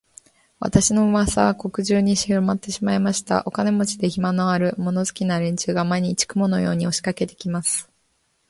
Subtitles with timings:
[0.59, 3.43] 私の噂は国中にひろまってしまいました。
[3.45, 7.87] お金持で、暇のある、物好きな連中が、毎日、雲のように押しかけて来ます。